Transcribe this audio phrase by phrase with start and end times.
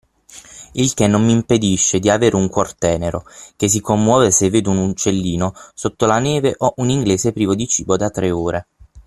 [0.73, 3.23] Il che non m’impedisce di avere un cuor tenero,
[3.55, 7.67] che si commuove se vedo un uccellino sotto la neve o un inglese privo di
[7.67, 8.67] cibo da tre ore.